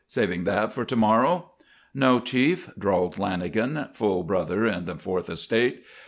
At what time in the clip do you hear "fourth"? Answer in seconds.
4.95-5.29